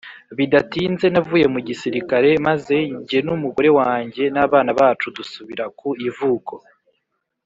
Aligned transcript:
Bidatinze 0.37 1.05
navuye 1.13 1.45
mu 1.53 1.59
gisirikare 1.67 2.29
maze 2.47 2.77
jye 3.07 3.19
n 3.25 3.27
umugore 3.35 3.69
wanjye 3.79 4.23
n 4.33 4.37
abana 4.45 4.71
bacu 4.79 5.07
dusubira 5.17 5.65
ku 5.79 5.89
ivuko 6.09 6.53